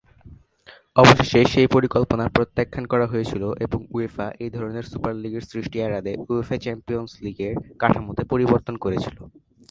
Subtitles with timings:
[0.95, 6.55] অবশেষে সেই পরিকল্পনা প্রত্যাখ্যান করা হয়েছিল এবং উয়েফা এই ধরনের সুপার লীগের সৃষ্টি এড়াতে উয়েফা
[6.63, 9.17] চ্যাম্পিয়নস লীগের কাঠামোতে পরিবর্তন করেছিল।